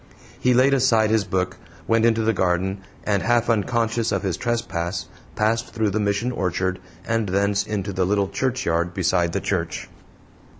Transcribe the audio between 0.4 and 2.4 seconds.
laid aside his book, went into the